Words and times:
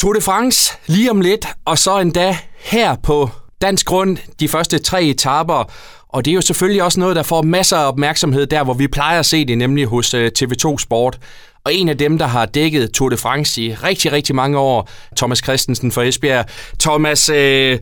Tour 0.00 0.12
de 0.12 0.20
France 0.20 0.72
lige 0.86 1.10
om 1.10 1.20
lidt, 1.20 1.46
og 1.64 1.78
så 1.78 1.98
endda 1.98 2.38
her 2.58 2.96
på 3.02 3.30
dansk 3.60 3.86
grund 3.86 4.16
de 4.40 4.48
første 4.48 4.78
tre 4.78 5.04
etaper. 5.04 5.70
Og 6.08 6.24
det 6.24 6.30
er 6.30 6.34
jo 6.34 6.40
selvfølgelig 6.40 6.82
også 6.82 7.00
noget, 7.00 7.16
der 7.16 7.22
får 7.22 7.42
masser 7.42 7.76
af 7.76 7.88
opmærksomhed 7.88 8.46
der, 8.46 8.64
hvor 8.64 8.74
vi 8.74 8.88
plejer 8.88 9.18
at 9.18 9.26
se 9.26 9.44
det, 9.44 9.58
nemlig 9.58 9.86
hos 9.86 10.14
øh, 10.14 10.30
TV2 10.38 10.78
Sport. 10.78 11.18
Og 11.64 11.74
en 11.74 11.88
af 11.88 11.98
dem, 11.98 12.18
der 12.18 12.26
har 12.26 12.46
dækket 12.46 12.92
Tour 12.92 13.08
de 13.08 13.16
France 13.16 13.62
i 13.62 13.74
rigtig, 13.74 14.12
rigtig 14.12 14.34
mange 14.34 14.58
år, 14.58 14.88
Thomas 15.16 15.38
Christensen 15.38 15.92
fra 15.92 16.02
Esbjerg. 16.02 16.46
Thomas, 16.80 17.28
øh, 17.28 17.78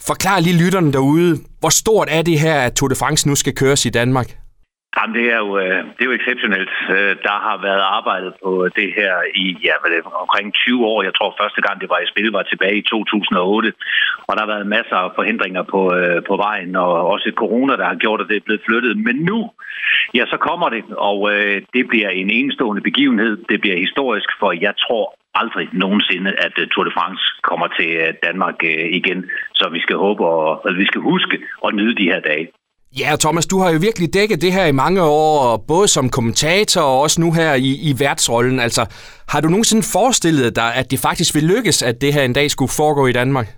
forklar 0.00 0.40
lige 0.40 0.56
lytterne 0.56 0.92
derude, 0.92 1.40
hvor 1.60 1.68
stort 1.68 2.08
er 2.10 2.22
det 2.22 2.40
her, 2.40 2.54
at 2.60 2.72
Tour 2.72 2.88
de 2.88 2.94
France 2.94 3.28
nu 3.28 3.34
skal 3.34 3.54
køres 3.54 3.86
i 3.86 3.90
Danmark? 3.90 4.36
Jamen, 4.96 5.14
det 5.18 5.26
er 5.34 5.38
jo, 5.46 5.50
øh, 5.64 5.80
det 5.94 6.02
er 6.02 6.10
jo 6.10 6.18
exceptionelt. 6.20 6.72
Øh, 6.96 7.14
der 7.26 7.36
har 7.46 7.56
været 7.66 7.84
arbejdet 7.98 8.32
på 8.44 8.68
det 8.78 8.88
her 8.98 9.14
i 9.44 9.46
ja, 9.66 9.74
omkring 10.22 10.54
20 10.54 10.86
år. 10.92 11.02
Jeg 11.02 11.14
tror 11.14 11.36
første 11.42 11.60
gang, 11.62 11.80
det 11.80 11.88
var 11.88 12.00
i 12.00 12.10
spil, 12.12 12.32
var 12.32 12.42
tilbage 12.42 12.76
i 12.78 12.88
2008. 12.90 13.72
Og 14.28 14.32
der 14.36 14.42
har 14.44 14.52
været 14.54 14.66
masser 14.66 14.96
af 14.96 15.10
forhindringer 15.14 15.62
på, 15.62 15.80
øh, 15.98 16.22
på 16.28 16.34
vejen, 16.36 16.76
og 16.76 16.92
også 17.12 17.32
corona, 17.36 17.76
der 17.76 17.86
har 17.92 17.94
gjort, 17.94 18.20
at 18.20 18.28
det 18.28 18.36
er 18.36 18.46
blevet 18.46 18.66
flyttet. 18.66 18.96
Men 19.06 19.16
nu, 19.30 19.38
ja, 20.14 20.24
så 20.32 20.36
kommer 20.48 20.68
det, 20.68 20.82
og 21.10 21.18
det 21.74 21.88
bliver 21.88 22.08
en 22.08 22.30
enestående 22.30 22.82
begivenhed. 22.82 23.32
Det 23.50 23.60
bliver 23.60 23.78
historisk, 23.86 24.28
for 24.40 24.52
jeg 24.66 24.74
tror 24.84 25.04
aldrig 25.34 25.68
nogensinde, 25.72 26.30
at 26.46 26.54
Tour 26.72 26.84
de 26.84 26.96
France 26.98 27.22
kommer 27.42 27.66
til 27.78 27.90
Danmark 28.26 28.58
igen. 28.98 29.30
Så 29.54 29.68
vi 29.72 29.80
skal 29.80 29.96
håbe, 29.96 30.22
og, 30.26 30.62
eller 30.66 30.78
vi 30.78 30.86
skal 30.86 31.00
huske 31.00 31.36
at 31.66 31.74
nyde 31.74 31.94
de 31.94 32.10
her 32.12 32.20
dage. 32.20 32.48
Ja, 33.00 33.10
Thomas, 33.24 33.46
du 33.52 33.56
har 33.62 33.70
jo 33.74 33.78
virkelig 33.88 34.08
dækket 34.18 34.42
det 34.44 34.52
her 34.52 34.66
i 34.66 34.80
mange 34.84 35.02
år, 35.02 35.64
både 35.72 35.88
som 35.96 36.10
kommentator 36.16 36.82
og 36.90 37.00
også 37.04 37.16
nu 37.24 37.28
her 37.40 37.52
i, 37.68 37.70
i 37.88 37.92
værtsrollen. 38.02 38.58
Altså, 38.66 38.82
har 39.32 39.40
du 39.40 39.48
nogensinde 39.48 39.84
forestillet 39.96 40.56
dig, 40.62 40.70
at 40.80 40.90
det 40.92 40.98
faktisk 41.08 41.30
vil 41.36 41.46
lykkes, 41.54 41.78
at 41.90 41.96
det 42.02 42.14
her 42.14 42.24
en 42.24 42.38
dag 42.40 42.48
skulle 42.50 42.76
foregå 42.80 43.02
i 43.06 43.18
Danmark? 43.20 43.48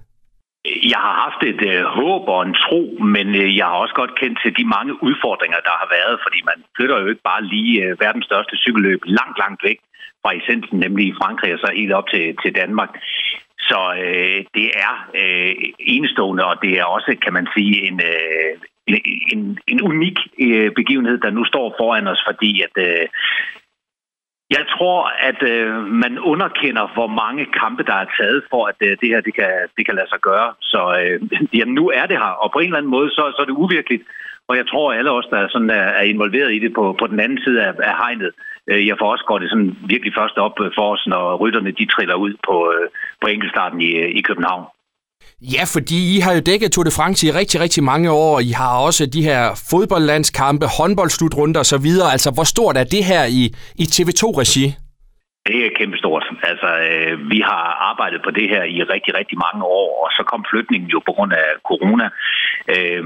Jeg 0.93 1.01
har 1.07 1.17
haft 1.25 1.41
et 1.53 1.63
øh, 1.73 1.83
håb 1.99 2.25
og 2.35 2.41
en 2.49 2.57
tro, 2.65 2.83
men 3.17 3.27
øh, 3.43 3.49
jeg 3.59 3.67
har 3.71 3.79
også 3.85 3.97
godt 4.01 4.19
kendt 4.21 4.39
til 4.43 4.53
de 4.59 4.65
mange 4.77 4.93
udfordringer, 5.09 5.61
der 5.69 5.75
har 5.81 5.89
været, 5.99 6.15
fordi 6.25 6.39
man 6.51 6.59
flytter 6.77 6.97
jo 7.03 7.07
ikke 7.13 7.29
bare 7.31 7.43
lige 7.55 7.75
øh, 7.85 8.01
verdens 8.05 8.27
største 8.31 8.55
cykelløb 8.63 9.01
langt, 9.19 9.39
langt 9.43 9.61
væk 9.69 9.79
fra 10.23 10.31
essensen, 10.39 10.77
nemlig 10.85 11.05
i 11.09 11.19
Frankrig 11.21 11.51
og 11.55 11.61
så 11.63 11.69
helt 11.81 11.93
op 11.99 12.09
til, 12.15 12.25
til 12.43 12.53
Danmark. 12.61 12.91
Så 13.69 13.81
øh, 14.05 14.39
det 14.57 14.69
er 14.87 14.95
øh, 15.21 15.55
enestående, 15.95 16.45
og 16.51 16.57
det 16.63 16.73
er 16.81 16.85
også, 16.97 17.11
kan 17.25 17.33
man 17.39 17.47
sige, 17.55 17.75
en, 17.89 18.01
øh, 18.13 18.53
en, 19.33 19.59
en 19.67 19.83
unik 19.83 20.19
øh, 20.39 20.71
begivenhed, 20.77 21.19
der 21.19 21.31
nu 21.31 21.45
står 21.45 21.75
foran 21.79 22.07
os, 22.07 22.23
fordi 22.29 22.63
at 22.63 22.75
øh, 22.89 23.07
jeg 24.51 24.65
tror, 24.75 25.13
at 25.29 25.43
øh, 25.53 25.75
man 26.05 26.19
underkender, 26.19 26.95
hvor 26.95 27.07
mange 27.07 27.45
kampe, 27.61 27.83
der 27.83 27.95
er 27.95 28.15
taget 28.21 28.43
for, 28.51 28.67
at 28.67 28.79
øh, 28.81 28.97
det 29.01 29.09
her 29.09 29.21
det 29.21 29.35
kan, 29.35 29.53
det 29.77 29.87
kan 29.87 29.95
lade 29.95 30.09
sig 30.09 30.21
gøre. 30.21 30.55
Så 30.61 30.81
øh, 31.03 31.21
jamen, 31.59 31.75
nu 31.75 31.91
er 31.91 32.07
det 32.07 32.19
her, 32.19 32.33
og 32.43 32.53
på 32.53 32.59
en 32.59 32.67
eller 32.67 32.79
anden 32.79 32.95
måde, 32.97 33.11
så, 33.11 33.23
så 33.37 33.43
er 33.43 33.49
det 33.49 33.63
uvirkeligt. 33.65 34.03
Og 34.49 34.57
jeg 34.57 34.67
tror, 34.69 34.93
at 34.93 34.99
alle 34.99 35.11
os, 35.11 35.27
der 35.31 35.49
sådan 35.49 35.71
er, 35.71 35.89
er 36.01 36.03
involveret 36.03 36.55
i 36.55 36.59
det 36.59 36.73
på, 36.75 36.97
på 36.99 37.07
den 37.07 37.21
anden 37.21 37.41
side 37.45 37.63
af, 37.63 37.73
af 37.79 37.95
hegnet, 37.97 38.31
øh, 38.71 38.87
jeg 38.87 38.97
får 38.99 39.13
også 39.13 39.25
går 39.25 39.39
det 39.39 39.51
sådan 39.51 39.77
virkelig 39.87 40.13
først 40.19 40.37
op 40.37 40.57
for 40.75 40.93
os, 40.93 41.07
når 41.07 41.37
rytterne 41.37 41.71
de 41.71 41.87
triller 41.87 42.15
ud 42.15 42.35
på, 42.49 42.73
øh, 42.77 42.89
på 43.21 43.27
enkeltstarten 43.27 43.81
i, 43.81 43.91
øh, 44.03 44.11
i 44.19 44.21
København. 44.21 44.65
Ja, 45.43 45.65
fordi 45.75 46.17
I 46.17 46.21
har 46.21 46.33
jo 46.33 46.41
dækket 46.41 46.73
Tour 46.73 46.85
de 46.85 46.97
France 46.99 47.27
i 47.27 47.31
rigtig, 47.31 47.61
rigtig 47.61 47.83
mange 47.85 48.11
år. 48.11 48.41
I 48.41 48.53
har 48.61 48.79
også 48.87 49.07
de 49.07 49.23
her 49.23 49.43
fodboldlandskampe, 49.71 50.67
håndboldslutrunder 50.79 51.61
osv. 51.61 51.89
Altså, 52.15 52.31
hvor 52.35 52.45
stort 52.45 52.77
er 52.77 52.85
det 52.85 53.05
her 53.05 53.25
i, 53.25 53.43
i 53.83 53.85
TV2-regi? 53.95 54.67
Det 55.49 55.59
er 55.67 55.71
kæmpestort. 55.79 56.25
Altså, 56.51 56.71
øh, 56.91 57.31
vi 57.31 57.41
har 57.51 57.65
arbejdet 57.91 58.21
på 58.25 58.31
det 58.31 58.49
her 58.49 58.63
i 58.63 58.83
rigtig, 58.83 59.13
rigtig 59.21 59.39
mange 59.47 59.63
år, 59.65 59.91
og 60.05 60.11
så 60.17 60.23
kom 60.31 60.45
flytningen 60.51 60.91
jo 60.91 61.01
på 61.07 61.13
grund 61.17 61.33
af 61.33 61.49
corona. 61.71 62.07
Øh, 62.75 63.03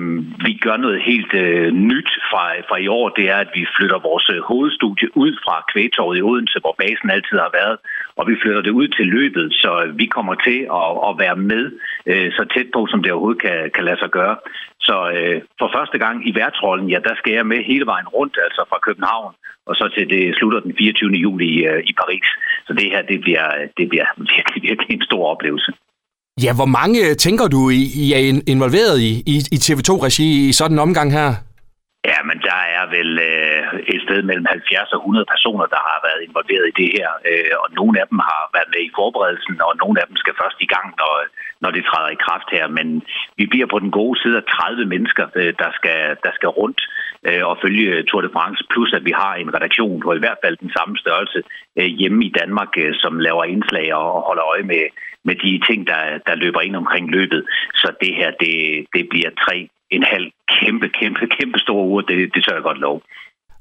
vi 0.47 0.53
gør 0.65 0.77
noget 0.77 0.99
helt 1.11 1.33
øh, 1.45 1.67
nyt 1.91 2.11
fra, 2.31 2.45
fra 2.69 2.77
i 2.87 2.89
år. 2.99 3.09
Det 3.09 3.27
er, 3.35 3.39
at 3.45 3.51
vi 3.55 3.73
flytter 3.77 3.99
vores 4.09 4.27
øh, 4.35 4.41
hovedstudie 4.51 5.09
ud 5.23 5.33
fra 5.45 5.55
Kvægtorvet 5.73 6.19
i 6.19 6.23
Odense, 6.23 6.59
hvor 6.61 6.75
basen 6.83 7.11
altid 7.11 7.37
har 7.47 7.53
været, 7.61 7.77
og 8.19 8.25
vi 8.29 8.41
flytter 8.43 8.63
det 8.63 8.71
ud 8.81 8.89
til 8.89 9.07
løbet, 9.07 9.47
så 9.53 9.93
vi 10.01 10.07
kommer 10.07 10.35
til 10.47 10.59
at, 10.81 10.91
at 11.09 11.13
være 11.23 11.37
med 11.53 11.65
øh, 12.07 12.29
så 12.37 12.43
tæt 12.55 12.69
på, 12.75 12.81
som 12.91 13.03
det 13.03 13.13
overhovedet 13.13 13.43
kan, 13.43 13.71
kan 13.75 13.85
lade 13.85 14.01
sig 14.01 14.11
gøre. 14.19 14.37
Så 14.81 14.97
øh, 15.17 15.39
for 15.61 15.69
første 15.77 15.99
gang 16.05 16.17
i 16.29 16.35
værtsrollen, 16.41 16.89
ja, 16.91 16.99
der 17.09 17.15
skal 17.21 17.33
jeg 17.33 17.47
med 17.47 17.61
hele 17.71 17.87
vejen 17.93 18.09
rundt, 18.17 18.37
altså 18.47 18.63
fra 18.71 18.79
København, 18.87 19.33
og 19.69 19.75
så 19.75 19.85
til 19.95 20.05
det 20.15 20.37
slutter 20.39 20.61
den 20.61 20.75
24. 20.79 21.11
juli 21.25 21.47
i, 21.57 21.59
øh, 21.71 21.81
i 21.91 21.93
Paris. 22.01 22.29
Så 22.67 22.73
det 22.79 22.87
her, 22.93 23.03
det 23.03 23.21
bliver, 23.21 23.47
det 23.79 23.89
bliver 23.89 24.07
virkelig, 24.37 24.63
virkelig 24.71 24.95
en 24.97 25.09
stor 25.11 25.25
oplevelse. 25.35 25.73
Ja, 26.45 26.53
hvor 26.55 26.71
mange 26.79 26.99
øh, 27.07 27.17
tænker 27.17 27.47
du, 27.49 27.61
I 28.03 28.07
er 28.17 28.23
involveret 28.55 28.97
i, 29.09 29.13
i, 29.33 29.37
i 29.57 29.59
TV2-regi 29.65 30.49
i 30.49 30.53
sådan 30.53 30.75
en 30.75 30.87
omgang 30.89 31.13
her? 31.13 31.29
Ja, 32.11 32.19
men 32.29 32.39
der 32.49 32.61
er 32.79 32.80
vel 32.97 33.11
øh, 33.31 33.63
et 33.93 34.01
sted 34.07 34.21
mellem 34.29 34.47
70 34.49 34.93
og 34.95 35.01
100 35.01 35.33
personer, 35.35 35.67
der 35.75 35.81
har 35.89 35.99
været 36.07 36.21
involveret 36.29 36.67
i 36.69 36.79
det 36.81 36.91
her. 36.97 37.11
Øh, 37.31 37.55
og 37.63 37.69
nogle 37.79 37.97
af 38.01 38.07
dem 38.11 38.19
har 38.31 38.43
været 38.57 38.73
med 38.75 38.83
i 38.85 38.95
forberedelsen, 38.99 39.57
og 39.67 39.73
nogle 39.83 39.97
af 40.01 40.07
dem 40.09 40.17
skal 40.23 40.35
først 40.43 40.59
i 40.67 40.71
gang, 40.75 40.89
når, 41.01 41.15
når 41.63 41.71
det 41.77 41.85
træder 41.85 42.11
i 42.13 42.23
kraft 42.27 42.49
her. 42.57 42.67
Men 42.79 42.87
vi 43.39 43.45
bliver 43.53 43.69
på 43.71 43.79
den 43.85 43.91
gode 44.01 44.17
side 44.23 44.37
af 44.41 44.45
30 44.45 44.85
mennesker, 44.95 45.27
øh, 45.41 45.53
der, 45.63 45.71
skal, 45.79 46.01
der 46.25 46.33
skal 46.39 46.51
rundt 46.61 46.81
øh, 47.29 47.43
og 47.51 47.59
følge 47.63 48.03
Tour 48.03 48.23
de 48.23 48.31
France. 48.37 48.61
Plus 48.73 48.93
at 48.99 49.05
vi 49.09 49.13
har 49.23 49.35
en 49.35 49.55
redaktion 49.57 50.01
på 50.01 50.11
i 50.15 50.23
hvert 50.25 50.43
fald 50.45 50.57
den 50.57 50.73
samme 50.77 50.95
størrelse 51.03 51.41
øh, 51.79 51.91
hjemme 52.01 52.21
i 52.25 52.35
Danmark, 52.41 52.73
øh, 52.83 52.93
som 53.03 53.19
laver 53.19 53.45
indslag 53.45 53.87
og 53.95 54.07
holder 54.29 54.45
øje 54.53 54.67
med, 54.73 54.85
med 55.25 55.37
de 55.45 55.53
ting, 55.69 55.87
der, 55.87 56.03
der 56.27 56.35
løber 56.35 56.61
ind 56.61 56.77
omkring 56.77 57.11
løbet. 57.11 57.43
Så 57.75 57.89
det 58.01 58.13
her, 58.19 58.31
det, 58.43 58.87
det 58.95 59.05
bliver 59.13 59.31
tre 59.47 59.69
en 59.91 60.05
halv 60.13 60.27
kæmpe, 60.61 60.89
kæmpe, 60.89 61.27
kæmpe 61.39 61.59
store 61.59 61.85
uger. 61.87 62.03
Det, 62.03 62.35
det 62.35 62.45
tør 62.45 62.55
jeg 62.55 62.63
godt 62.63 62.79
lov. 62.79 63.03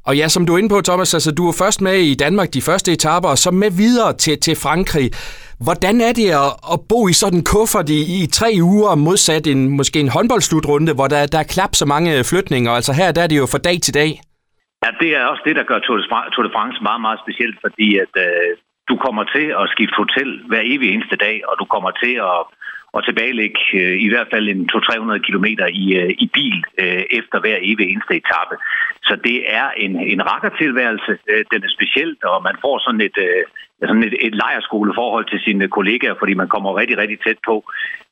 Og 0.07 0.17
ja, 0.17 0.27
som 0.27 0.45
du 0.45 0.53
er 0.53 0.57
inde 0.57 0.73
på, 0.75 0.81
Thomas, 0.81 1.13
altså 1.13 1.31
du 1.37 1.43
var 1.45 1.55
først 1.63 1.81
med 1.81 1.97
i 2.11 2.15
Danmark 2.25 2.49
de 2.53 2.67
første 2.69 2.91
etaper, 2.91 3.29
og 3.29 3.37
så 3.37 3.51
med 3.51 3.71
videre 3.83 4.11
til, 4.23 4.35
til 4.45 4.55
Frankrig. 4.65 5.07
Hvordan 5.65 5.95
er 6.07 6.13
det 6.19 6.29
at, 6.45 6.51
at 6.73 6.77
bo 6.89 6.99
i 7.11 7.13
sådan 7.21 7.39
en 7.39 7.49
kuffert 7.53 7.89
i, 7.97 7.99
i 8.17 8.19
tre 8.39 8.49
uger, 8.73 8.95
modsat 8.95 9.47
en, 9.53 9.61
måske 9.79 9.97
en 9.99 10.13
håndboldslutrunde, 10.15 10.91
hvor 10.97 11.07
der, 11.13 11.21
der 11.33 11.39
er 11.39 11.51
klap 11.55 11.73
så 11.75 11.85
mange 11.93 12.11
flytninger? 12.31 12.71
Altså 12.71 12.91
her 12.99 13.11
der 13.11 13.21
er 13.23 13.29
det 13.31 13.37
jo 13.41 13.47
fra 13.53 13.65
dag 13.67 13.77
til 13.85 13.93
dag. 14.01 14.11
Ja, 14.83 14.89
det 15.01 15.09
er 15.17 15.23
også 15.31 15.43
det, 15.47 15.55
der 15.59 15.69
gør 15.69 15.79
Tour 15.79 16.43
de 16.47 16.55
France 16.55 16.79
meget, 16.89 17.01
meget 17.05 17.19
specielt, 17.23 17.57
fordi 17.65 17.87
at 18.03 18.13
øh, 18.25 18.49
du 18.89 18.95
kommer 19.05 19.23
til 19.35 19.45
at 19.61 19.65
skifte 19.73 19.95
hotel 20.03 20.29
hver 20.49 20.63
evig 20.71 20.87
eneste 20.93 21.15
dag, 21.15 21.37
og 21.49 21.55
du 21.61 21.65
kommer 21.73 21.91
til 22.03 22.13
at 22.31 22.39
og 22.95 23.05
tilbagelægge 23.05 23.59
øh, 23.73 23.95
i 24.05 24.09
hvert 24.09 24.29
fald 24.33 24.45
en 24.49 24.69
200-300 24.73 25.17
km 25.27 25.45
i, 25.83 25.85
øh, 26.01 26.09
i 26.23 26.27
bil 26.33 26.63
øh, 26.83 27.03
efter 27.19 27.37
hver 27.39 27.57
evig 27.69 27.85
eneste 27.91 28.13
etape. 28.21 28.55
Så 29.07 29.13
det 29.27 29.37
er 29.59 29.67
en, 29.77 29.93
en 30.13 30.21
rakkertilværelse. 30.31 31.11
Øh, 31.31 31.43
den 31.51 31.63
er 31.63 31.71
specielt, 31.77 32.23
og 32.23 32.43
man 32.43 32.55
får 32.63 32.75
sådan 32.85 33.01
et, 33.01 33.17
øh, 33.27 33.43
sådan 33.87 34.03
et, 34.03 34.15
et 34.27 34.35
lejerskoleforhold 34.35 35.25
til 35.29 35.39
sine 35.39 35.67
kollegaer, 35.67 36.15
fordi 36.19 36.33
man 36.33 36.47
kommer 36.47 36.77
rigtig, 36.77 36.97
rigtig 36.97 37.19
tæt 37.25 37.39
på. 37.45 37.55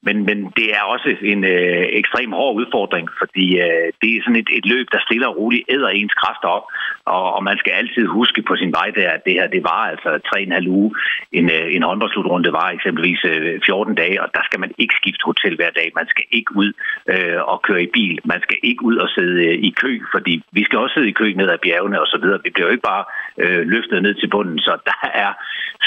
Men, 0.07 0.25
men 0.25 0.37
det 0.57 0.67
er 0.77 0.83
også 0.93 1.09
en 1.21 1.43
øh, 1.43 1.85
ekstrem 2.01 2.31
hård 2.31 2.55
udfordring, 2.55 3.09
fordi 3.21 3.45
øh, 3.65 3.87
det 4.01 4.09
er 4.09 4.21
sådan 4.23 4.41
et, 4.43 4.49
et 4.57 4.65
løb, 4.65 4.87
der 4.91 4.99
stiller 5.07 5.27
og 5.27 5.37
roligt 5.37 5.67
æder 5.69 5.89
ens 5.89 6.13
kræfter 6.13 6.47
op, 6.47 6.65
og, 7.05 7.33
og 7.35 7.43
man 7.43 7.57
skal 7.57 7.71
altid 7.71 8.05
huske 8.05 8.41
på 8.41 8.55
sin 8.55 8.71
vej 8.71 8.89
der, 8.97 9.09
at 9.11 9.21
det 9.25 9.33
her, 9.33 9.47
det 9.47 9.63
var 9.63 9.81
altså 9.91 10.09
3,5 10.35 10.67
uge. 10.67 10.91
En, 11.31 11.45
øh, 11.57 11.75
en 11.75 11.83
håndboldslutrunde 11.83 12.51
var 12.51 12.69
eksempelvis 12.69 13.21
øh, 13.25 13.59
14 13.65 13.95
dage, 13.95 14.21
og 14.23 14.29
der 14.35 14.43
skal 14.45 14.59
man 14.59 14.71
ikke 14.77 14.95
skifte 15.01 15.25
hotel 15.25 15.55
hver 15.55 15.71
dag. 15.79 15.91
Man 15.95 16.07
skal 16.07 16.25
ikke 16.31 16.51
ud 16.55 16.69
øh, 17.13 17.39
og 17.51 17.61
køre 17.61 17.83
i 17.83 17.89
bil. 17.93 18.19
Man 18.25 18.41
skal 18.41 18.57
ikke 18.63 18.83
ud 18.83 18.97
og 18.97 19.09
sidde 19.09 19.45
øh, 19.45 19.55
i 19.69 19.69
kø, 19.81 19.91
fordi 20.13 20.43
vi 20.51 20.63
skal 20.63 20.79
også 20.79 20.93
sidde 20.93 21.09
i 21.09 21.17
kø 21.21 21.33
ned 21.33 21.49
ad 21.49 21.57
bjergene 21.63 22.01
og 22.01 22.07
så 22.07 22.17
videre. 22.21 22.39
Vi 22.43 22.49
bliver 22.49 22.67
jo 22.67 22.75
ikke 22.75 22.89
bare 22.93 23.05
øh, 23.43 23.61
løftet 23.73 24.03
ned 24.03 24.13
til 24.13 24.29
bunden, 24.29 24.59
så 24.59 24.77
der 24.85 25.09
er 25.13 25.31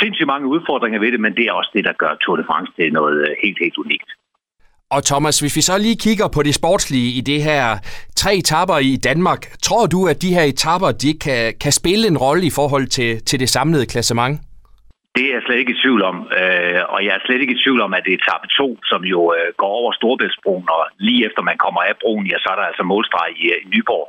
sindssygt 0.00 0.26
mange 0.26 0.46
udfordringer 0.54 0.98
ved 1.00 1.12
det, 1.12 1.20
men 1.20 1.34
det 1.38 1.44
er 1.44 1.52
også 1.52 1.70
det, 1.76 1.84
der 1.84 1.92
gør 2.02 2.12
Tour 2.22 2.36
de 2.36 2.44
France 2.50 2.72
til 2.76 2.92
noget 2.92 3.16
øh, 3.28 3.30
helt, 3.44 3.58
helt 3.64 3.78
unikt. 3.84 4.10
Og 4.90 5.04
Thomas, 5.04 5.40
hvis 5.40 5.56
vi 5.56 5.60
så 5.60 5.78
lige 5.78 5.96
kigger 5.96 6.28
på 6.28 6.42
det 6.42 6.54
sportslige 6.54 7.10
i 7.18 7.20
det 7.20 7.42
her 7.42 7.78
tre 8.16 8.36
etapper 8.36 8.78
i 8.78 8.96
Danmark, 8.96 9.40
tror 9.62 9.86
du, 9.86 10.06
at 10.06 10.22
de 10.22 10.34
her 10.34 10.42
etapper 10.42 10.90
de 10.92 11.18
kan, 11.18 11.54
kan 11.60 11.72
spille 11.72 12.06
en 12.06 12.18
rolle 12.18 12.46
i 12.46 12.50
forhold 12.50 12.86
til, 12.86 13.24
til 13.24 13.40
det 13.40 13.48
samlede 13.48 13.86
klassement? 13.86 14.40
Det 15.16 15.24
er 15.26 15.34
jeg 15.34 15.42
slet 15.44 15.60
ikke 15.62 15.76
i 15.76 15.82
tvivl 15.82 16.02
om, 16.10 16.16
øh, 16.40 16.82
og 16.94 16.98
jeg 17.04 17.12
er 17.14 17.22
slet 17.26 17.40
ikke 17.40 17.56
i 17.56 17.62
tvivl 17.64 17.80
om, 17.86 17.94
at 17.94 18.02
det 18.04 18.12
er 18.12 18.20
etape 18.20 18.46
2, 18.46 18.78
som 18.90 19.02
jo 19.12 19.20
øh, 19.36 19.48
går 19.60 19.72
over 19.80 19.92
Storbæltsbroen, 19.92 20.66
og 20.76 20.82
lige 21.06 21.26
efter 21.26 21.42
man 21.42 21.58
kommer 21.64 21.80
af 21.82 21.94
broen, 22.02 22.26
ja, 22.26 22.36
så 22.38 22.48
er 22.52 22.56
der 22.58 22.66
altså 22.70 22.82
målstreg 22.82 23.30
i, 23.42 23.44
øh, 23.54 23.58
i 23.64 23.68
Nyborg. 23.72 24.06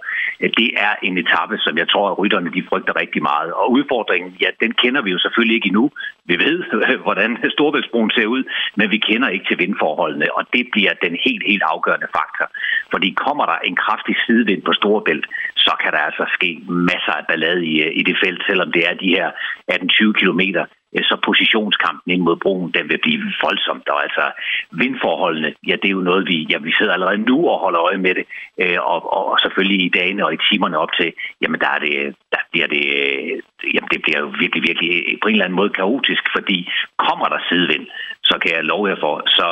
Det 0.60 0.70
er 0.88 0.94
en 1.08 1.18
etape, 1.24 1.56
som 1.66 1.78
jeg 1.82 1.88
tror, 1.90 2.06
at 2.12 2.20
rytterne 2.20 2.54
de 2.56 2.68
frygter 2.70 2.94
rigtig 3.04 3.22
meget. 3.32 3.52
Og 3.54 3.72
udfordringen, 3.72 4.32
ja, 4.44 4.50
den 4.64 4.72
kender 4.82 5.02
vi 5.02 5.12
jo 5.12 5.20
selvfølgelig 5.20 5.56
ikke 5.56 5.70
endnu. 5.72 5.86
Vi 6.26 6.36
ved, 6.46 6.58
hvordan 7.06 7.32
Storbæltsbroen 7.56 8.12
ser 8.18 8.28
ud, 8.36 8.44
men 8.78 8.92
vi 8.92 8.98
kender 8.98 9.30
ikke 9.30 9.46
til 9.50 9.60
vindforholdene, 9.64 10.28
og 10.38 10.44
det 10.54 10.66
bliver 10.74 10.94
den 11.06 11.14
helt, 11.26 11.44
helt 11.52 11.64
afgørende 11.74 12.10
faktor. 12.18 12.48
Fordi 12.94 13.10
kommer 13.26 13.46
der 13.46 13.58
en 13.70 13.76
kraftig 13.76 14.16
sidevind 14.26 14.62
på 14.66 14.74
Storebælt, 14.74 15.26
så 15.56 15.74
kan 15.82 15.92
der 15.92 16.02
altså 16.10 16.26
ske 16.38 16.52
masser 16.68 17.14
af 17.20 17.26
ballade 17.30 17.66
i, 17.66 17.76
øh, 17.86 17.92
i 18.00 18.04
det 18.04 18.18
felt, 18.24 18.42
selvom 18.50 18.72
det 18.72 18.84
er 18.90 18.94
de 19.04 19.10
her 19.18 19.28
18-20 19.72 20.14
kilometer 20.22 20.66
Øh, 20.96 21.04
så 21.10 21.16
positionskampen 21.30 22.10
ind 22.14 22.24
mod 22.28 22.38
broen, 22.44 22.72
den 22.78 22.90
vil 22.90 23.00
blive 23.06 23.22
voldsomt. 23.44 23.88
Og 23.90 24.00
altså 24.06 24.26
vindforholdene, 24.72 25.54
ja, 25.68 25.76
det 25.82 25.88
er 25.88 25.98
jo 26.00 26.08
noget, 26.10 26.28
vi, 26.32 26.38
ja, 26.52 26.58
vi 26.58 26.72
sidder 26.78 26.94
allerede 26.94 27.18
nu 27.18 27.38
og 27.52 27.60
holder 27.66 27.82
øje 27.88 28.02
med 28.06 28.14
det. 28.16 28.26
Øh, 28.62 28.80
og, 28.92 29.00
og, 29.18 29.24
og 29.32 29.38
selvfølgelig 29.44 29.80
i 29.86 29.96
dagene 30.00 30.26
og 30.26 30.34
i 30.34 30.44
timerne 30.50 30.78
op 30.84 30.94
til, 31.00 31.14
jamen 31.42 31.60
der, 31.60 31.70
er 31.76 31.80
det, 31.80 32.16
der 32.34 32.42
bliver 32.52 32.68
det, 32.76 32.84
øh, 33.00 33.32
jamen 33.76 33.90
det 33.94 34.02
bliver 34.06 34.20
jo 34.24 34.30
virkelig, 34.44 34.64
virkelig 34.70 34.92
på 35.22 35.28
en 35.28 35.36
eller 35.36 35.46
anden 35.46 35.62
måde 35.62 35.78
kaotisk, 35.80 36.24
fordi 36.36 36.58
kommer 37.06 37.26
der 37.26 37.40
sidevind, 37.50 37.88
så 38.24 38.36
kan 38.42 38.52
jeg 38.56 38.64
love 38.64 38.90
jer 38.90 39.00
for, 39.00 39.14
så, 39.38 39.48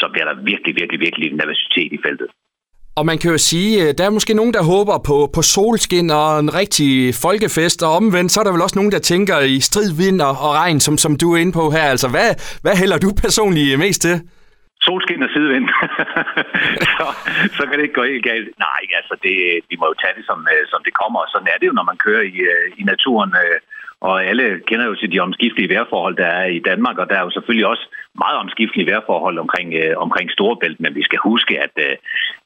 så 0.00 0.06
bliver 0.12 0.26
der 0.30 0.42
virkelig, 0.50 0.74
virkelig, 0.80 1.00
virkelig 1.00 1.32
nervøsitet 1.32 1.92
i 1.92 1.98
feltet. 2.06 2.28
Og 2.98 3.06
man 3.06 3.18
kan 3.18 3.30
jo 3.30 3.38
sige, 3.50 3.72
øh, 3.82 3.88
der 3.98 4.04
er 4.06 4.16
måske 4.16 4.34
nogen, 4.34 4.54
der 4.56 4.62
håber 4.74 4.96
på, 5.08 5.16
på 5.36 5.42
solskin 5.54 6.10
og 6.20 6.28
en 6.44 6.50
rigtig 6.60 6.90
folkefest, 7.26 7.78
og 7.86 7.90
omvendt, 7.98 8.32
så 8.32 8.40
er 8.40 8.44
der 8.44 8.52
vel 8.54 8.66
også 8.66 8.78
nogen, 8.78 8.92
der 8.94 9.08
tænker 9.12 9.36
i 9.56 9.60
strid, 9.68 9.90
vind 10.02 10.18
og, 10.28 10.34
og 10.46 10.50
regn, 10.62 10.80
som, 10.86 10.94
som 11.04 11.12
du 11.20 11.26
er 11.34 11.38
inde 11.42 11.54
på 11.60 11.64
her. 11.76 11.86
Altså, 11.94 12.08
hvad, 12.14 12.28
hvad 12.64 12.74
hælder 12.80 12.98
du 13.04 13.10
personligt 13.24 13.78
mest 13.84 14.00
til? 14.06 14.16
Solskin 14.84 15.26
og 15.26 15.30
sidevind. 15.34 15.68
så, 16.96 17.06
så 17.56 17.62
kan 17.66 17.74
det 17.76 17.84
ikke 17.86 17.98
gå 18.00 18.04
helt 18.12 18.24
galt. 18.30 18.48
Nej, 18.66 18.82
altså, 18.98 19.14
det, 19.24 19.34
vi 19.70 19.76
må 19.80 19.84
jo 19.90 19.96
tage 20.02 20.16
det, 20.18 20.24
som, 20.30 20.38
øh, 20.52 20.62
som 20.72 20.80
det 20.86 20.92
kommer. 21.00 21.18
Og 21.24 21.28
sådan 21.32 21.50
er 21.52 21.58
det 21.58 21.66
jo, 21.70 21.74
når 21.78 21.86
man 21.90 21.98
kører 22.06 22.24
i, 22.34 22.36
øh, 22.52 22.66
i 22.80 22.82
naturen. 22.92 23.32
Og 24.00 24.24
alle 24.24 24.60
kender 24.68 24.86
jo 24.86 24.94
til 24.94 25.12
de 25.12 25.20
omskiftelige 25.20 25.70
vejrforhold, 25.74 26.16
der 26.16 26.26
er 26.26 26.44
i 26.44 26.58
Danmark, 26.58 26.98
og 26.98 27.06
der 27.10 27.16
er 27.16 27.24
jo 27.24 27.30
selvfølgelig 27.30 27.66
også 27.66 27.86
meget 28.24 28.36
omskiftelige 28.44 28.90
vejrforhold 28.90 29.38
omkring, 29.38 29.74
øh, 29.74 29.94
omkring 29.96 30.30
Storebælt, 30.30 30.80
men 30.80 30.94
vi 30.94 31.02
skal 31.02 31.18
huske, 31.18 31.54
at, 31.66 31.74
øh, 31.86 31.96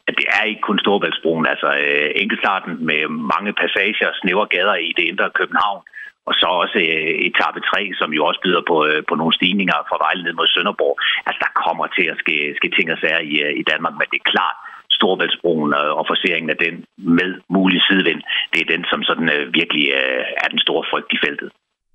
at 0.09 0.15
det 0.19 0.27
er 0.39 0.43
ikke 0.51 0.67
kun 0.69 0.79
Storebæltsbroen, 0.79 1.47
altså 1.47 1.69
øh, 1.85 2.11
enkeltstarten 2.23 2.87
med 2.87 3.01
mange 3.35 3.53
passager 3.53 4.09
og 4.09 4.19
snævre 4.23 4.47
gader 4.47 4.75
i 4.75 4.93
det 4.97 5.05
indre 5.11 5.37
København, 5.41 5.83
og 6.29 6.35
så 6.41 6.47
også 6.63 6.79
øh, 6.79 7.15
etape 7.29 7.61
3, 7.61 7.91
som 8.01 8.11
jo 8.17 8.23
også 8.29 8.41
byder 8.45 8.63
på, 8.71 8.77
øh, 8.89 9.03
på 9.09 9.15
nogle 9.15 9.35
stigninger 9.39 9.79
fra 9.89 10.01
Vejle 10.05 10.23
ned 10.25 10.35
mod 10.39 10.49
Sønderborg. 10.55 10.97
Altså, 11.27 11.41
der 11.45 11.61
kommer 11.65 11.87
til 11.97 12.07
at 12.13 12.21
ske, 12.23 12.37
ske 12.59 12.69
ting 12.77 12.87
og 12.93 12.99
sager 12.99 13.23
i, 13.33 13.35
øh, 13.47 13.53
i 13.61 13.63
Danmark, 13.71 13.95
men 13.97 14.07
det 14.13 14.19
er 14.21 14.31
klart, 14.35 14.57
Storebæltsbroen 15.03 15.71
øh, 15.81 15.99
og 15.99 16.05
forseringen 16.11 16.51
af 16.55 16.59
den 16.65 16.75
med 17.19 17.31
mulig 17.57 17.81
sidevind, 17.87 18.21
det 18.53 18.61
er 18.61 18.69
den, 18.75 18.83
som 18.91 19.01
sådan 19.09 19.29
øh, 19.35 19.43
virkelig 19.61 19.85
øh, 20.01 20.23
er 20.45 20.49
den 20.55 20.61
store 20.67 20.85
frygt 20.91 21.11
i 21.17 21.19
feltet. 21.25 21.49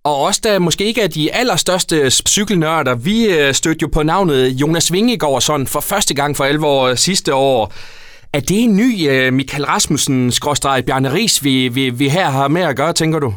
Og 0.09 0.15
også 0.27 0.41
da 0.43 0.59
måske 0.59 0.83
ikke 0.89 1.01
er 1.01 1.11
de 1.19 1.33
allerstørste 1.39 1.97
cykelnørder, 2.35 2.95
vi 3.09 3.17
øh, 3.37 3.53
stødte 3.61 3.83
jo 3.85 3.89
på 3.93 4.03
navnet 4.03 4.41
Jonas 4.61 4.93
Vingegaard 4.93 5.41
sådan 5.41 5.67
for 5.73 5.81
første 5.91 6.13
gang 6.19 6.31
for 6.37 6.43
11 6.43 6.65
år 6.65 6.95
sidste 6.95 7.31
år. 7.33 7.59
Er 8.37 8.39
det 8.49 8.59
en 8.63 8.75
ny 8.81 8.89
Michael 9.39 9.65
Rasmussen-Bjarne 9.65 11.09
Ries, 11.15 11.43
vi, 11.43 11.55
vi, 11.67 11.83
vi 11.89 12.07
her 12.17 12.27
har 12.37 12.47
med 12.47 12.61
at 12.61 12.75
gøre, 12.75 12.93
tænker 12.93 13.19
du? 13.19 13.33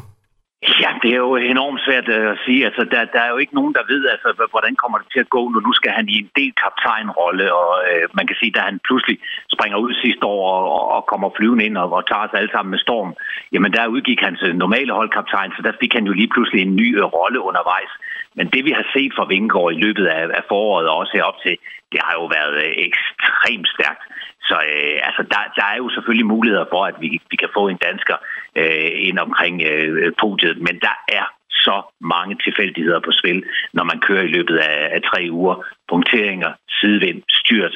Det 1.02 1.10
er 1.12 1.20
jo 1.26 1.36
enormt 1.36 1.80
svært 1.86 2.08
øh, 2.08 2.30
at 2.34 2.38
sige. 2.44 2.60
Altså, 2.68 2.82
der, 2.92 3.00
der 3.14 3.20
er 3.22 3.30
jo 3.30 3.38
ikke 3.42 3.54
nogen, 3.54 3.74
der 3.78 3.90
ved, 3.92 4.02
altså, 4.14 4.28
hvordan 4.50 4.74
kommer 4.82 4.98
det 4.98 5.08
til 5.12 5.20
at 5.24 5.32
gå, 5.36 5.42
når 5.48 5.60
nu 5.60 5.72
skal 5.72 5.92
han 5.98 6.08
i 6.08 6.16
en 6.22 6.30
del 6.38 6.52
kaptajnrolle, 6.62 7.46
og 7.60 7.70
øh, 7.90 8.04
man 8.18 8.26
kan 8.26 8.36
sige, 8.40 8.52
da 8.56 8.60
han 8.60 8.80
pludselig 8.88 9.16
springer 9.54 9.78
ud 9.84 9.92
sidste 9.94 10.24
år 10.26 10.44
og, 10.76 10.82
og 10.94 11.06
kommer 11.06 11.28
flyvende 11.36 11.64
ind 11.64 11.76
og, 11.82 11.92
og 11.92 12.06
tager 12.06 12.26
os 12.26 12.38
alle 12.38 12.52
sammen 12.52 12.70
med 12.70 12.84
storm, 12.86 13.10
jamen 13.52 13.72
der 13.72 13.94
udgik 13.94 14.20
hans 14.20 14.40
øh, 14.48 14.54
normale 14.54 14.92
holdkaptajn, 14.92 15.52
så 15.56 15.62
der 15.62 15.72
fik 15.80 15.92
han 15.94 16.06
jo 16.06 16.12
lige 16.12 16.32
pludselig 16.34 16.62
en 16.62 16.76
ny 16.76 16.88
øh, 16.98 17.04
rolle 17.04 17.40
undervejs. 17.40 17.92
Men 18.36 18.46
det 18.54 18.64
vi 18.64 18.72
har 18.78 18.86
set 18.94 19.12
fra 19.16 19.28
Vingegaard 19.32 19.72
i 19.72 19.82
løbet 19.84 20.06
af, 20.06 20.22
af 20.38 20.42
foråret 20.48 20.88
og 20.88 20.96
også 20.96 21.12
herop 21.14 21.38
til, 21.44 21.56
det 21.92 22.00
har 22.06 22.14
jo 22.20 22.24
været 22.36 22.56
øh, 22.64 22.72
ekstremt 22.88 23.68
stærkt. 23.76 24.04
Så 24.48 24.56
øh, 24.74 24.96
altså, 25.08 25.22
der, 25.32 25.42
der 25.58 25.66
er 25.72 25.76
jo 25.82 25.88
selvfølgelig 25.94 26.26
muligheder 26.34 26.66
for, 26.74 26.82
at 26.90 26.96
vi, 27.02 27.08
vi 27.30 27.36
kan 27.42 27.50
få 27.56 27.62
en 27.68 27.80
dansker 27.88 28.16
øh, 28.56 28.90
ind 29.08 29.18
omkring 29.18 29.62
øh, 29.62 30.12
podiet, 30.20 30.58
men 30.58 30.78
der 30.86 30.96
er 31.08 31.26
så 31.50 31.82
mange 32.00 32.36
tilfældigheder 32.44 33.00
på 33.00 33.12
spil, 33.20 33.44
når 33.72 33.84
man 33.84 33.98
kører 34.06 34.22
i 34.22 34.34
løbet 34.36 34.56
af, 34.56 34.88
af 34.96 35.00
tre 35.10 35.28
uger. 35.30 35.56
Punkteringer, 35.92 36.52
sidevind, 36.80 37.22
styrt, 37.30 37.74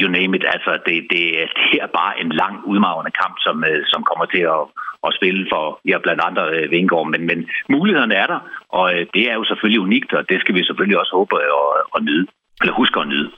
you 0.00 0.08
name 0.10 0.36
it. 0.36 0.44
Altså, 0.54 0.72
det, 0.86 0.96
det, 1.12 1.22
det 1.70 1.78
er 1.86 1.90
bare 2.00 2.20
en 2.22 2.30
lang, 2.42 2.54
udmavende 2.66 3.12
kamp, 3.22 3.36
som, 3.46 3.64
øh, 3.64 3.82
som 3.92 4.02
kommer 4.10 4.26
til 4.34 4.44
at, 4.56 4.62
at 5.06 5.14
spille 5.18 5.46
for 5.52 5.80
ja, 5.90 5.98
blandt 6.04 6.22
andre 6.28 6.44
øh, 6.54 6.70
Vingård. 6.70 7.08
Men, 7.10 7.26
men 7.26 7.38
mulighederne 7.68 8.14
er 8.14 8.26
der, 8.26 8.40
og 8.68 8.94
øh, 8.94 9.06
det 9.14 9.30
er 9.30 9.34
jo 9.34 9.44
selvfølgelig 9.44 9.80
unikt, 9.80 10.12
og 10.12 10.28
det 10.28 10.40
skal 10.40 10.54
vi 10.54 10.64
selvfølgelig 10.64 10.98
også 10.98 11.12
håbe 11.18 11.36
at, 11.36 11.50
at 11.96 12.02
nyde, 12.08 12.26
eller 12.60 12.74
huske 12.74 13.00
at 13.00 13.08
nyde. 13.08 13.30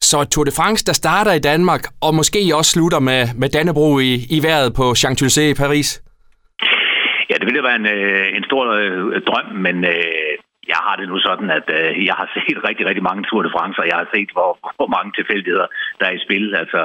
Så 0.00 0.24
Tour 0.24 0.44
de 0.44 0.50
France, 0.56 0.84
der 0.84 0.92
starter 0.92 1.32
i 1.32 1.38
Danmark, 1.38 1.84
og 2.00 2.14
måske 2.14 2.38
også 2.54 2.70
slutter 2.70 2.98
med, 2.98 3.28
med 3.38 3.48
Dannebro 3.48 3.98
i, 3.98 4.12
i 4.30 4.42
vejret 4.42 4.74
på 4.74 4.92
Champs-Élysées 4.92 5.50
i 5.50 5.54
Paris? 5.54 6.01
Det 7.42 7.50
ville 7.54 7.68
være 7.68 7.80
en, 7.82 7.86
øh, 7.96 8.36
en 8.36 8.44
stor 8.44 8.64
øh, 8.80 9.22
drøm, 9.28 9.48
men 9.66 9.76
øh, 9.84 10.34
jeg 10.72 10.80
har 10.86 10.94
det 10.96 11.06
nu 11.08 11.18
sådan, 11.18 11.50
at 11.58 11.66
øh, 11.78 12.06
jeg 12.08 12.14
har 12.20 12.28
set 12.34 12.58
rigtig, 12.68 12.84
rigtig 12.86 13.04
mange 13.08 13.22
Tour 13.22 13.42
de 13.42 13.54
France, 13.56 13.80
og 13.82 13.86
jeg 13.90 13.96
har 14.00 14.08
set, 14.14 14.30
hvor, 14.36 14.50
hvor 14.78 14.90
mange 14.96 15.10
tilfældigheder 15.18 15.66
der 15.98 16.06
er 16.06 16.14
i 16.16 16.24
spil. 16.26 16.54
Altså, 16.62 16.80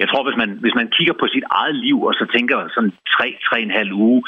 jeg 0.00 0.08
tror, 0.08 0.22
hvis 0.24 0.38
man, 0.42 0.50
hvis 0.64 0.74
man 0.80 0.88
kigger 0.96 1.14
på 1.20 1.26
sit 1.34 1.46
eget 1.50 1.76
liv, 1.86 1.98
og 2.08 2.14
så 2.14 2.24
tænker 2.34 2.56
sådan 2.74 2.92
tre, 3.14 3.28
tre 3.46 3.56
en 3.62 3.76
halv 3.80 3.92
uge, 3.92 4.22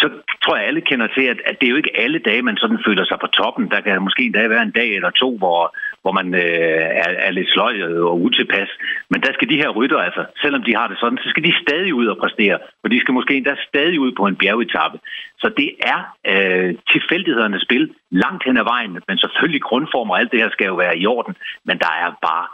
så 0.00 0.06
tror 0.42 0.56
jeg, 0.56 0.66
alle 0.66 0.80
kender 0.80 1.08
til, 1.16 1.24
at, 1.32 1.40
at 1.48 1.56
det 1.58 1.66
er 1.66 1.74
jo 1.74 1.82
ikke 1.82 1.96
alle 2.04 2.18
dage, 2.18 2.42
man 2.48 2.56
sådan 2.56 2.84
føler 2.86 3.04
sig 3.04 3.18
på 3.20 3.26
toppen. 3.26 3.70
Der 3.70 3.80
kan 3.80 4.02
måske 4.02 4.22
endda 4.24 4.48
være 4.48 4.62
en 4.62 4.76
dag 4.80 4.90
eller 4.98 5.10
to, 5.10 5.30
hvor, 5.42 5.60
hvor 6.04 6.12
man 6.20 6.28
øh, 6.34 6.82
er, 7.02 7.10
er 7.26 7.32
lidt 7.38 7.50
sløj 7.54 7.74
og 8.10 8.16
utilpas. 8.26 8.70
Men 9.10 9.20
der 9.24 9.32
skal 9.32 9.48
de 9.52 9.60
her 9.62 9.70
rytter, 9.78 9.98
altså, 10.08 10.22
selvom 10.42 10.62
de 10.62 10.76
har 10.78 10.86
det 10.88 10.98
sådan, 10.98 11.18
så 11.24 11.28
skal 11.30 11.44
de 11.44 11.60
stadig 11.64 11.94
ud 12.00 12.06
og 12.06 12.18
præstere. 12.22 12.58
Og 12.82 12.90
de 12.92 13.00
skal 13.00 13.14
måske 13.14 13.34
endda 13.36 13.54
stadig 13.68 13.98
ud 14.00 14.12
på 14.18 14.24
en 14.26 14.36
bjergetappe. 14.36 14.98
Så 15.42 15.48
det 15.60 15.70
er 15.92 16.00
øh, 16.32 16.70
tilfældighedernes 16.92 17.62
spil 17.66 17.84
langt 18.10 18.42
hen 18.46 18.56
ad 18.62 18.66
vejen. 18.72 18.92
Men 19.08 19.18
selvfølgelig 19.18 19.62
grundform 19.62 20.10
og 20.10 20.18
alt 20.20 20.32
det 20.32 20.40
her 20.42 20.50
skal 20.50 20.66
jo 20.66 20.76
være 20.84 20.98
i 20.98 21.06
orden. 21.06 21.34
Men 21.68 21.76
der 21.78 21.92
er 22.04 22.10
bare 22.28 22.46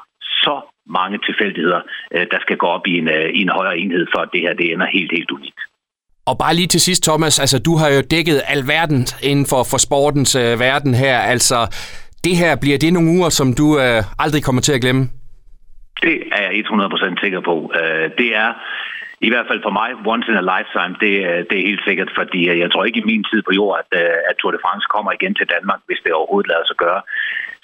så 0.44 0.56
mange 0.98 1.18
tilfældigheder, 1.28 1.80
øh, 2.14 2.26
der 2.32 2.40
skal 2.40 2.56
gå 2.56 2.66
op 2.66 2.86
i 2.86 2.94
en, 2.98 3.08
øh, 3.08 3.28
i 3.38 3.40
en 3.42 3.52
højere 3.58 3.78
enhed, 3.78 4.06
for 4.14 4.20
at 4.24 4.28
det 4.32 4.40
her 4.40 4.54
det 4.54 4.72
ender 4.72 4.86
helt, 4.86 5.12
helt 5.16 5.30
unikt. 5.30 5.60
Og 6.30 6.38
bare 6.38 6.54
lige 6.54 6.66
til 6.66 6.80
sidst, 6.80 7.02
Thomas, 7.02 7.38
altså 7.38 7.58
du 7.58 7.76
har 7.76 7.88
jo 7.88 8.00
dækket 8.10 8.42
alverden 8.46 9.06
inden 9.22 9.46
for, 9.46 9.62
for 9.70 9.78
sportens 9.78 10.34
øh, 10.34 10.60
verden 10.60 10.94
her. 10.94 11.18
Altså, 11.18 11.58
det 12.24 12.34
her, 12.36 12.56
bliver 12.56 12.78
det 12.78 12.92
nogle 12.92 13.10
uger, 13.16 13.28
som 13.28 13.48
du 13.60 13.66
øh, 13.84 14.02
aldrig 14.18 14.42
kommer 14.44 14.62
til 14.62 14.72
at 14.72 14.80
glemme? 14.80 15.04
Det 16.02 16.16
er 16.32 16.42
jeg 16.42 16.64
100% 16.66 17.20
sikker 17.24 17.40
på. 17.40 17.72
Øh, 17.80 18.10
det 18.18 18.28
er 18.36 18.50
i 19.26 19.30
hvert 19.32 19.48
fald 19.50 19.62
for 19.66 19.74
mig, 19.80 19.88
once 20.12 20.26
in 20.30 20.42
a 20.42 20.44
lifetime, 20.54 20.94
det, 21.04 21.14
øh, 21.28 21.40
det 21.48 21.56
er 21.56 21.68
helt 21.70 21.84
sikkert, 21.88 22.10
fordi 22.18 22.40
øh, 22.50 22.58
jeg 22.62 22.70
tror 22.70 22.84
ikke 22.84 23.02
i 23.02 23.10
min 23.10 23.24
tid 23.30 23.40
på 23.44 23.52
jord, 23.58 23.74
at, 23.82 23.90
øh, 24.00 24.18
at 24.28 24.34
Tour 24.36 24.52
de 24.52 24.64
France 24.64 24.86
kommer 24.94 25.10
igen 25.12 25.34
til 25.36 25.50
Danmark, 25.54 25.80
hvis 25.86 26.02
det 26.04 26.12
overhovedet 26.18 26.50
lader 26.52 26.66
sig 26.66 26.78
gøre. 26.84 27.02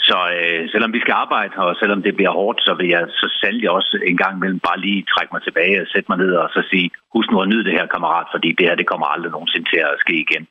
Så 0.08 0.18
øh, 0.38 0.62
selvom 0.72 0.92
vi 0.96 1.00
skal 1.04 1.14
arbejde, 1.24 1.54
og 1.64 1.76
selvom 1.80 2.00
det 2.02 2.16
bliver 2.16 2.32
hårdt, 2.38 2.58
så 2.66 2.72
vil 2.78 2.88
jeg 2.94 3.02
så 3.20 3.26
sandelig 3.40 3.70
også 3.78 3.92
en 4.10 4.16
gang 4.22 4.34
imellem 4.36 4.60
bare 4.68 4.82
lige 4.86 5.06
trække 5.12 5.32
mig 5.34 5.42
tilbage 5.42 5.80
og 5.82 5.88
sætte 5.92 6.08
mig 6.10 6.18
ned 6.18 6.32
og 6.42 6.48
så 6.56 6.60
sige, 6.70 6.90
husk 7.14 7.28
nu 7.30 7.36
at 7.40 7.48
nyde 7.48 7.64
det 7.64 7.76
her, 7.78 7.86
kammerat, 7.94 8.28
fordi 8.34 8.48
det 8.58 8.66
her, 8.68 8.76
det 8.80 8.90
kommer 8.92 9.06
aldrig 9.06 9.30
nogensinde 9.32 9.66
til 9.70 9.80
at 9.88 10.00
ske 10.04 10.14
igen. 10.26 10.44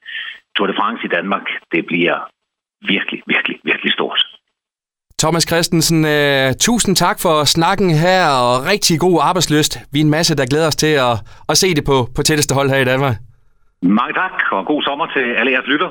Tour 0.56 0.68
de 0.68 0.80
France 0.80 1.01
i 1.06 1.13
Danmark, 1.18 1.46
det 1.74 1.86
bliver 1.91 2.18
virkelig, 2.94 3.20
virkelig, 3.34 3.58
virkelig 3.63 3.92
stort. 3.94 4.20
Thomas 5.20 5.44
Christensen, 5.50 6.00
uh, 6.06 6.51
tusind 6.68 6.96
tak 6.96 7.18
for 7.25 7.44
snakken 7.44 7.89
her, 8.06 8.22
og 8.27 8.65
rigtig 8.72 9.00
god 9.00 9.20
arbejdsløst. 9.30 9.80
Vi 9.94 10.00
er 10.00 10.04
en 10.04 10.15
masse, 10.18 10.36
der 10.36 10.46
glæder 10.46 10.68
os 10.68 10.75
til 10.75 10.94
at, 11.08 11.15
at 11.50 11.58
se 11.58 11.75
det 11.75 11.86
på, 11.86 12.08
på 12.15 12.22
tætteste 12.24 12.54
hold 12.56 12.70
her 12.70 12.77
i 12.77 12.86
Danmark. 12.86 13.15
Mange 13.82 14.13
tak, 14.13 14.32
og 14.51 14.65
god 14.65 14.82
sommer 14.84 15.06
til 15.06 15.25
alle 15.39 15.51
jeres 15.51 15.68
lytter. 15.68 15.89